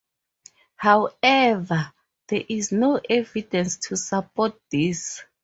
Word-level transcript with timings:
However, 0.77 1.93
there 2.27 2.43
is 2.49 2.71
no 2.71 2.99
evidence 3.07 3.77
to 3.87 3.95
support 3.97 4.59
this. 4.71 5.21